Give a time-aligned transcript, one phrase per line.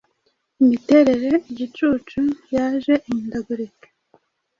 [0.61, 2.21] Imiterere igicucu
[2.55, 3.87] yaje ihindagurika